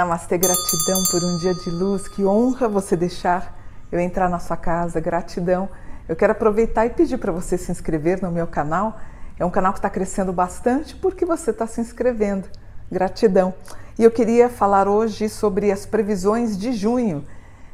[0.00, 2.08] Namastê, gratidão por um dia de luz.
[2.08, 3.54] Que honra você deixar
[3.92, 5.00] eu entrar na sua casa.
[5.00, 5.68] Gratidão.
[6.08, 8.98] Eu quero aproveitar e pedir para você se inscrever no meu canal.
[9.38, 12.48] É um canal que está crescendo bastante porque você está se inscrevendo.
[12.90, 13.52] Gratidão.
[13.98, 17.26] E eu queria falar hoje sobre as previsões de junho.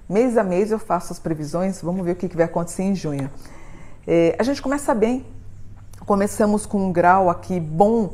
[0.08, 1.80] Mês a mês eu faço as previsões.
[1.82, 3.30] Vamos ver o que vai acontecer em junho.
[4.06, 5.26] É, a gente começa bem.
[6.04, 8.12] Começamos com um grau aqui bom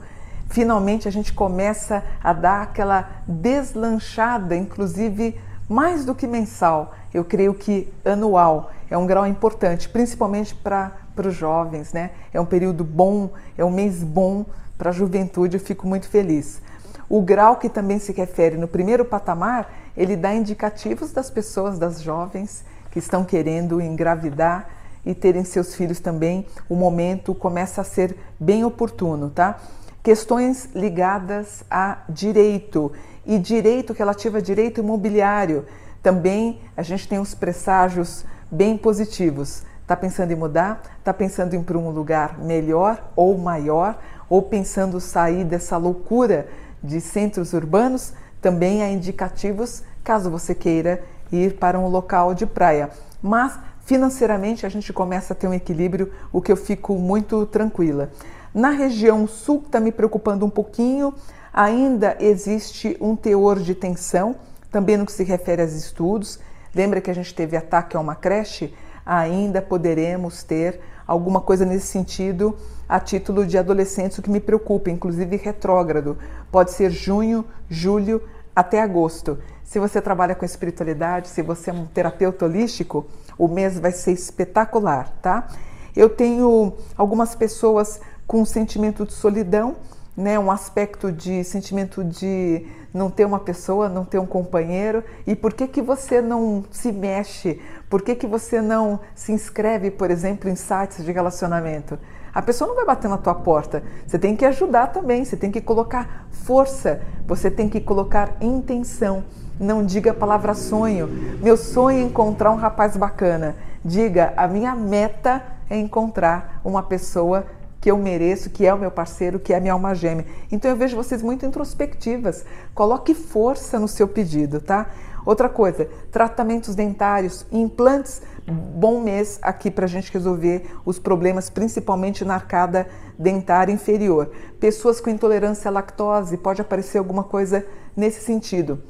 [0.53, 7.55] finalmente a gente começa a dar aquela deslanchada, inclusive mais do que mensal, eu creio
[7.55, 12.11] que anual é um grau importante, principalmente para os jovens, né?
[12.33, 14.45] É um período bom, é um mês bom
[14.77, 16.61] para a juventude, eu fico muito feliz.
[17.09, 22.01] O grau que também se refere no primeiro patamar, ele dá indicativos das pessoas, das
[22.01, 24.69] jovens que estão querendo engravidar
[25.05, 26.47] e terem seus filhos também.
[26.69, 29.59] O momento começa a ser bem oportuno, tá?
[30.03, 32.91] questões ligadas a direito
[33.25, 35.65] e direito relativo a direito imobiliário.
[36.03, 39.63] Também a gente tem os presságios bem positivos.
[39.81, 40.83] Está pensando em mudar?
[40.99, 43.97] Está pensando em ir para um lugar melhor ou maior?
[44.29, 46.49] Ou pensando sair dessa loucura
[46.83, 48.13] de centros urbanos?
[48.41, 52.91] Também há indicativos caso você queira ir para um local de praia.
[53.23, 58.11] Mas financeiramente a gente começa a ter um equilíbrio, o que eu fico muito tranquila.
[58.55, 61.15] Na região sul, está me preocupando um pouquinho,
[61.53, 64.37] ainda existe um teor de tensão,
[64.71, 66.39] também no que se refere aos estudos.
[66.75, 68.75] Lembra que a gente teve ataque a uma creche?
[69.05, 72.57] Ainda poderemos ter alguma coisa nesse sentido
[72.93, 76.19] a título de adolescentes, o que me preocupa, inclusive retrógrado.
[76.51, 78.23] Pode ser junho, julho
[78.55, 79.39] até agosto.
[79.65, 83.07] Se você trabalha com espiritualidade, se você é um terapeuta holístico,
[83.39, 85.49] o mês vai ser espetacular, tá?
[85.97, 89.77] Eu tenho algumas pessoas com um sentimento de solidão,
[90.17, 95.03] né, um aspecto de sentimento de não ter uma pessoa, não ter um companheiro.
[95.27, 97.61] E por que que você não se mexe?
[97.89, 101.99] Por que que você não se inscreve, por exemplo, em sites de relacionamento?
[102.35, 103.83] A pessoa não vai bater na tua porta.
[104.07, 109.25] Você tem que ajudar também, você tem que colocar força, você tem que colocar intenção.
[109.61, 111.09] Não diga a palavra sonho.
[111.43, 113.55] Meu sonho é encontrar um rapaz bacana.
[113.85, 117.47] Diga, a minha meta é encontrar uma pessoa
[117.83, 120.25] que eu mereço, que é o meu parceiro, que é a minha alma gêmea.
[120.53, 122.45] Então eu vejo vocês muito introspectivas.
[122.73, 124.89] Coloque força no seu pedido, tá?
[125.27, 132.25] Outra coisa, tratamentos dentários, implantes, bom mês aqui para a gente resolver os problemas, principalmente
[132.25, 132.87] na arcada
[133.19, 134.31] dentária inferior.
[134.61, 137.67] Pessoas com intolerância à lactose, pode aparecer alguma coisa
[137.97, 138.81] nesse sentido.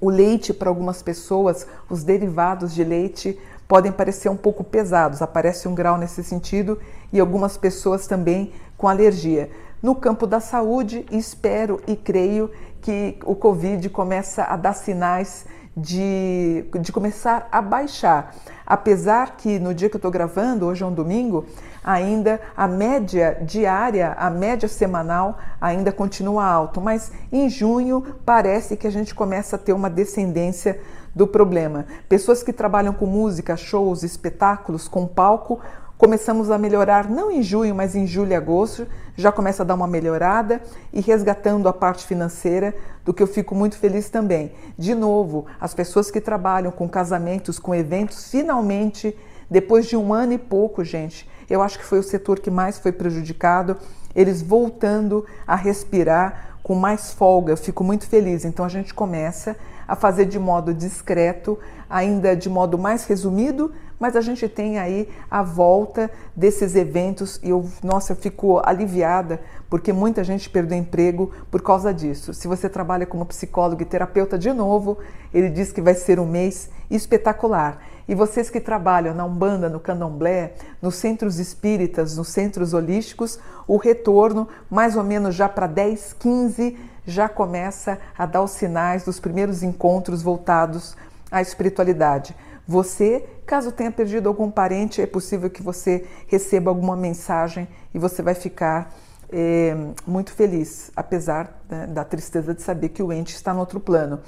[0.00, 3.38] O leite para algumas pessoas, os derivados de leite
[3.68, 6.76] podem parecer um pouco pesados, aparece um grau nesse sentido
[7.12, 9.50] e algumas pessoas também com alergia.
[9.82, 12.50] No campo da saúde, espero e creio
[12.80, 18.34] que o Covid começa a dar sinais de, de começar a baixar.
[18.66, 21.44] Apesar que no dia que eu estou gravando, hoje é um domingo,
[21.82, 28.86] ainda a média diária, a média semanal ainda continua alto, mas em junho parece que
[28.86, 30.80] a gente começa a ter uma descendência
[31.14, 31.86] do problema.
[32.08, 35.58] Pessoas que trabalham com música, shows, espetáculos, com palco,
[36.00, 39.74] começamos a melhorar não em junho, mas em julho e agosto, já começa a dar
[39.74, 40.62] uma melhorada
[40.94, 42.74] e resgatando a parte financeira,
[43.04, 44.50] do que eu fico muito feliz também.
[44.78, 49.14] De novo, as pessoas que trabalham com casamentos, com eventos, finalmente,
[49.50, 52.78] depois de um ano e pouco, gente, eu acho que foi o setor que mais
[52.78, 53.76] foi prejudicado,
[54.16, 58.46] eles voltando a respirar com mais folga, eu fico muito feliz.
[58.46, 59.54] Então a gente começa
[59.90, 61.58] a fazer de modo discreto,
[61.88, 67.50] ainda de modo mais resumido, mas a gente tem aí a volta desses eventos e
[67.50, 72.32] eu, nossa, eu fico aliviada porque muita gente perdeu emprego por causa disso.
[72.32, 74.96] Se você trabalha como psicólogo e terapeuta de novo,
[75.34, 77.82] ele diz que vai ser um mês espetacular.
[78.06, 83.76] E vocês que trabalham na Umbanda, no Candomblé, nos centros espíritas, nos centros holísticos, o
[83.76, 89.18] retorno mais ou menos já para 10, 15 já começa a dar os sinais dos
[89.20, 90.96] primeiros encontros voltados
[91.30, 92.34] à espiritualidade.
[92.66, 98.22] Você, caso tenha perdido algum parente, é possível que você receba alguma mensagem e você
[98.22, 98.94] vai ficar
[99.32, 99.76] é,
[100.06, 104.20] muito feliz, apesar né, da tristeza de saber que o ente está no outro plano.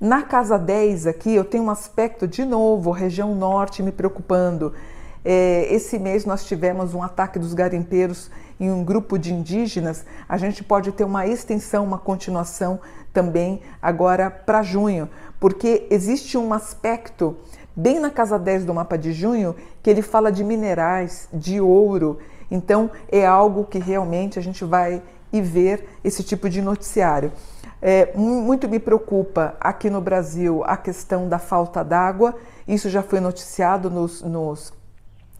[0.00, 4.72] Na casa 10 aqui, eu tenho um aspecto de novo, região norte me preocupando.
[5.22, 8.30] É, esse mês nós tivemos um ataque dos garimpeiros
[8.60, 10.04] em um grupo de indígenas.
[10.28, 12.78] A gente pode ter uma extensão, uma continuação
[13.12, 15.08] também agora para junho,
[15.40, 17.36] porque existe um aspecto
[17.74, 22.18] bem na casa 10 do mapa de junho, que ele fala de minerais, de ouro.
[22.50, 25.02] Então é algo que realmente a gente vai
[25.32, 27.32] e ver esse tipo de noticiário.
[27.82, 32.34] É, muito me preocupa aqui no Brasil a questão da falta d'água.
[32.68, 34.72] Isso já foi noticiado nos, nos,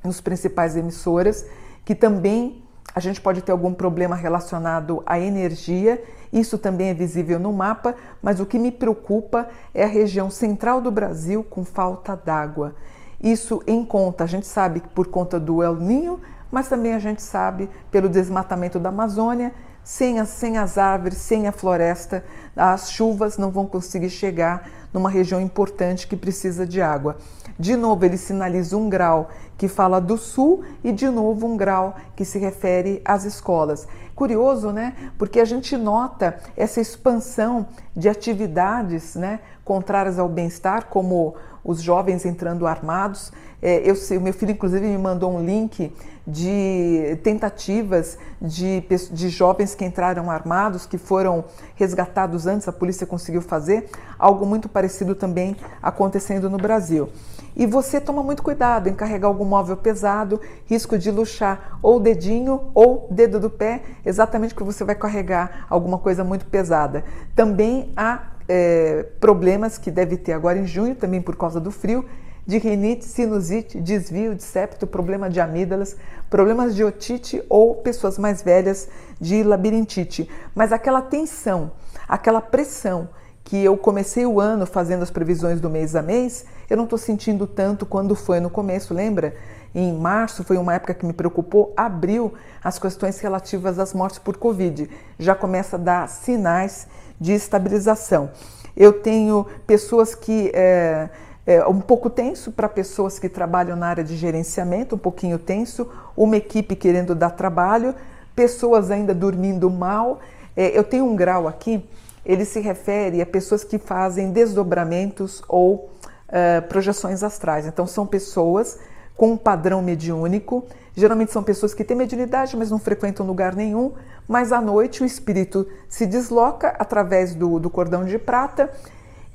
[0.03, 1.45] nos principais emissoras,
[1.85, 2.63] que também
[2.95, 6.03] a gente pode ter algum problema relacionado à energia.
[6.33, 10.81] Isso também é visível no mapa, mas o que me preocupa é a região central
[10.81, 12.75] do Brasil com falta d'água.
[13.23, 16.21] Isso em conta, a gente sabe que por conta do El Ninho,
[16.51, 19.53] mas também a gente sabe pelo desmatamento da Amazônia
[19.85, 22.25] sem as, sem as árvores, sem a floresta,
[22.57, 27.17] as chuvas não vão conseguir chegar numa região importante que precisa de água.
[27.61, 29.29] De novo, ele sinaliza um grau
[29.59, 33.87] que fala do sul e de novo um grau que se refere às escolas.
[34.15, 34.95] Curioso, né?
[35.19, 42.25] Porque a gente nota essa expansão de atividades, né, contrárias ao bem-estar, como os jovens
[42.25, 43.31] entrando armados.
[43.61, 45.93] É, eu o meu filho inclusive me mandou um link
[46.31, 51.45] de tentativas de, de jovens que entraram armados, que foram
[51.75, 57.09] resgatados antes, a polícia conseguiu fazer, algo muito parecido também acontecendo no Brasil.
[57.57, 62.71] E você toma muito cuidado em carregar algum móvel pesado, risco de luxar ou dedinho
[62.75, 67.05] ou dedo do pé, exatamente porque você vai carregar alguma coisa muito pesada.
[67.35, 72.05] Também há é, problemas que deve ter agora em junho, também por causa do frio,
[72.47, 75.97] de rinite, sinusite, desvio de septo, problema de amígdalas,
[76.29, 78.89] problemas de otite ou pessoas mais velhas
[79.21, 80.29] de labirintite.
[80.55, 81.73] Mas aquela tensão,
[82.09, 83.09] aquela pressão
[83.45, 86.99] que eu comecei o ano fazendo as previsões do mês a mês, eu não estou
[86.99, 89.35] sentindo tanto quando foi no começo, lembra?
[89.75, 94.37] Em março foi uma época que me preocupou, abril, as questões relativas às mortes por
[94.37, 94.91] Covid.
[95.19, 96.89] Já começa a dar sinais
[97.21, 98.31] de estabilização.
[98.77, 100.51] Eu tenho pessoas que.
[100.55, 101.09] É,
[101.51, 105.89] é, um pouco tenso para pessoas que trabalham na área de gerenciamento, um pouquinho tenso,
[106.17, 107.93] uma equipe querendo dar trabalho,
[108.37, 110.21] pessoas ainda dormindo mal.
[110.57, 111.85] É, eu tenho um grau aqui,
[112.25, 115.91] ele se refere a pessoas que fazem desdobramentos ou
[116.29, 117.67] uh, projeções astrais.
[117.67, 118.79] Então, são pessoas
[119.17, 120.65] com um padrão mediúnico.
[120.95, 123.93] Geralmente são pessoas que têm mediunidade, mas não frequentam lugar nenhum.
[124.29, 128.71] Mas à noite o espírito se desloca através do, do cordão de prata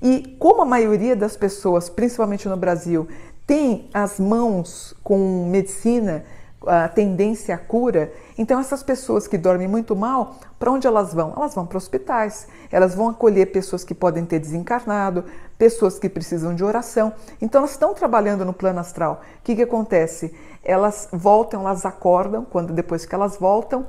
[0.06, 3.07] e como a maioria das pessoas, principalmente no Brasil,
[3.48, 6.24] tem as mãos com medicina,
[6.63, 11.34] a tendência à cura, então essas pessoas que dormem muito mal, para onde elas vão?
[11.36, 15.25] Elas vão para hospitais, elas vão acolher pessoas que podem ter desencarnado,
[15.57, 17.12] pessoas que precisam de oração.
[17.42, 19.24] Então elas estão trabalhando no plano astral.
[19.40, 20.36] O que, que acontece?
[20.63, 23.88] Elas voltam, elas acordam, quando depois que elas voltam,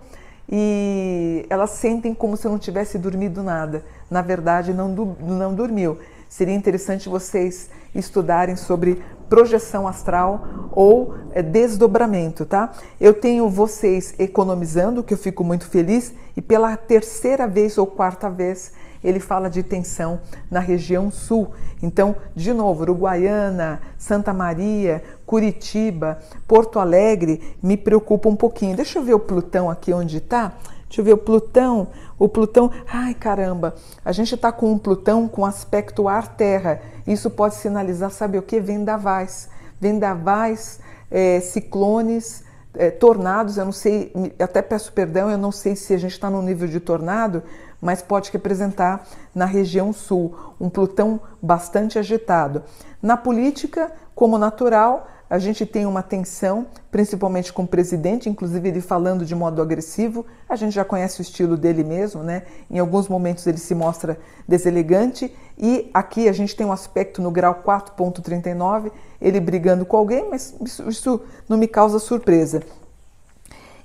[0.49, 3.85] e elas sentem como se não tivesse dormido nada.
[4.11, 5.99] Na verdade, não, não dormiu.
[6.29, 12.73] Seria interessante vocês estudarem sobre projeção astral ou é, desdobramento, tá?
[13.01, 18.31] Eu tenho vocês economizando, que eu fico muito feliz, e pela terceira vez ou quarta
[18.31, 18.73] vez
[19.03, 20.21] ele fala de tensão
[20.51, 21.53] na região sul.
[21.83, 28.77] Então, de novo, Uruguaiana, Santa Maria, Curitiba, Porto Alegre me preocupa um pouquinho.
[28.77, 30.55] Deixa eu ver o Plutão aqui onde está.
[30.97, 31.89] Deixa eu ver o Plutão.
[32.19, 36.81] O Plutão, ai caramba, a gente está com um Plutão com aspecto ar-terra.
[37.07, 38.59] Isso pode sinalizar, sabe o que?
[38.59, 39.51] Vendavais.
[39.79, 43.59] Vendavais, é, ciclones, é, tornados.
[43.59, 46.67] Eu não sei, até peço perdão, eu não sei se a gente está no nível
[46.67, 47.43] de tornado,
[47.79, 52.63] mas pode representar na região sul um Plutão bastante agitado.
[53.03, 58.81] Na política, como natural, a gente tem uma tensão, principalmente com o presidente, inclusive ele
[58.81, 60.25] falando de modo agressivo.
[60.49, 62.45] A gente já conhece o estilo dele mesmo, né?
[62.71, 67.31] Em alguns momentos ele se mostra deselegante e aqui a gente tem um aspecto no
[67.31, 72.63] grau 4.39, ele brigando com alguém, mas isso, isso não me causa surpresa.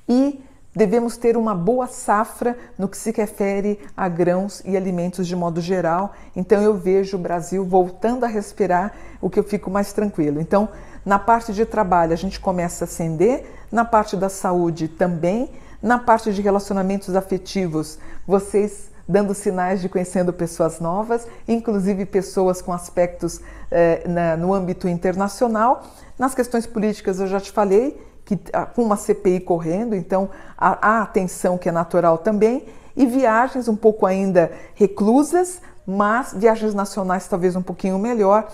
[0.08, 0.44] E
[0.74, 5.60] Devemos ter uma boa safra no que se refere a grãos e alimentos de modo
[5.60, 6.14] geral.
[6.34, 10.40] Então eu vejo o Brasil voltando a respirar, o que eu fico mais tranquilo.
[10.40, 10.70] Então,
[11.06, 15.50] na parte de trabalho a gente começa a acender, na parte da saúde também,
[15.82, 22.72] na parte de relacionamentos afetivos, vocês dando sinais de conhecendo pessoas novas, inclusive pessoas com
[22.72, 25.84] aspectos eh, na, no âmbito internacional.
[26.18, 31.02] Nas questões políticas eu já te falei, que ah, com uma CPI correndo, então há,
[31.02, 32.66] atenção que é natural também,
[32.96, 38.48] e viagens um pouco ainda reclusas, mas viagens nacionais talvez um pouquinho melhor,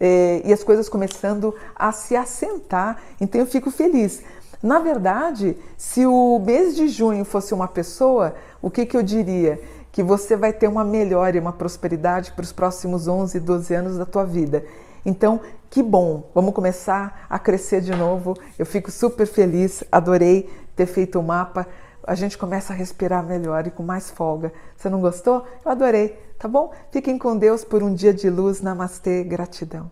[0.00, 4.22] é, e as coisas começando a se assentar, então eu fico feliz.
[4.62, 9.60] Na verdade, se o mês de junho fosse uma pessoa, o que, que eu diria?
[9.92, 13.98] Que você vai ter uma melhora e uma prosperidade para os próximos 11, 12 anos
[13.98, 14.64] da tua vida.
[15.04, 18.34] Então, que bom, vamos começar a crescer de novo.
[18.58, 21.66] Eu fico super feliz, adorei ter feito o mapa.
[22.06, 24.52] A gente começa a respirar melhor e com mais folga.
[24.76, 25.46] Você não gostou?
[25.64, 26.08] Eu adorei,
[26.38, 26.72] tá bom?
[26.90, 28.60] Fiquem com Deus por um dia de luz.
[28.60, 29.90] Namastê, gratidão.